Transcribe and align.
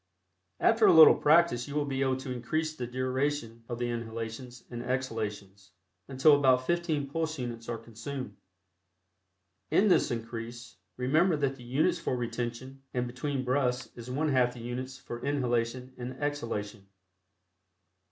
After 0.59 0.87
a 0.87 0.93
little 0.93 1.13
practice 1.13 1.67
you 1.67 1.75
will 1.75 1.85
be 1.85 2.01
able 2.01 2.17
to 2.17 2.31
increase 2.33 2.75
the 2.75 2.87
duration 2.87 3.63
of 3.69 3.77
the 3.77 3.91
inhalations 3.91 4.63
and 4.71 4.81
exhalations, 4.81 5.73
until 6.07 6.35
about 6.35 6.65
fifteen 6.65 7.07
pulse 7.07 7.37
units 7.37 7.69
are 7.69 7.77
consumed. 7.77 8.35
In 9.69 9.89
this 9.89 10.09
increase, 10.09 10.75
remember 10.97 11.37
that 11.37 11.55
the 11.55 11.63
units 11.63 11.99
for 11.99 12.17
retention 12.17 12.81
and 12.95 13.05
between 13.05 13.43
breaths 13.45 13.91
is 13.95 14.09
one 14.09 14.29
half 14.29 14.55
the 14.55 14.59
units 14.61 14.97
for 14.97 15.23
inhalation 15.23 15.93
and 15.99 16.13
exhalation. 16.13 16.87